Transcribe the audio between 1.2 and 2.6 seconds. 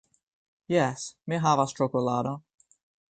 mi havas ĉokoladon